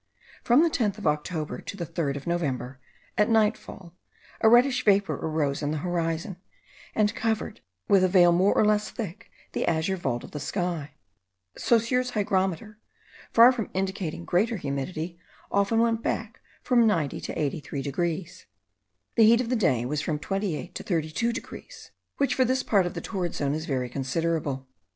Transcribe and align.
From 0.43 0.63
the 0.63 0.69
10th 0.71 0.97
of 0.97 1.05
October 1.05 1.59
to 1.61 1.77
the 1.77 1.85
3rd 1.85 2.15
of 2.17 2.25
November, 2.25 2.79
at 3.19 3.29
nightfall, 3.29 3.93
a 4.39 4.49
reddish 4.49 4.83
vapour 4.83 5.15
arose 5.15 5.61
in 5.61 5.69
the 5.69 5.77
horizon, 5.85 6.37
and 6.95 7.13
covered, 7.13 7.59
in 7.59 7.59
a 7.59 7.59
few 7.59 7.65
minutes, 7.65 7.89
with 7.89 8.03
a 8.05 8.07
veil 8.07 8.31
more 8.31 8.51
or 8.55 8.65
less 8.65 8.89
thick, 8.89 9.29
the 9.51 9.67
azure 9.67 9.97
vault 9.97 10.23
of 10.23 10.31
the 10.31 10.39
sky. 10.39 10.95
Saussure's 11.55 12.09
hygrometer, 12.09 12.79
far 13.31 13.51
from 13.51 13.69
indicating 13.75 14.25
greater 14.25 14.57
humidity, 14.57 15.19
often 15.51 15.77
went 15.77 16.01
back 16.01 16.39
from 16.63 16.87
90 16.87 17.21
to 17.21 17.39
83 17.39 17.83
degrees. 17.83 18.47
The 19.17 19.25
heat 19.25 19.39
of 19.39 19.49
the 19.49 19.55
day 19.55 19.85
was 19.85 20.01
from 20.01 20.17
28 20.17 20.73
to 20.73 20.81
32 20.81 21.31
degrees, 21.31 21.91
which 22.17 22.33
for 22.33 22.43
this 22.43 22.63
part 22.63 22.87
of 22.87 22.95
the 22.95 23.01
torrid 23.01 23.35
zone 23.35 23.53
is 23.53 23.67
very 23.67 23.87
considerable. 23.87 24.67